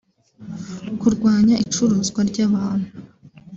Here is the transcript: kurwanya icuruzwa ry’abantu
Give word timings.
kurwanya 0.99 1.55
icuruzwa 1.63 2.19
ry’abantu 2.29 2.89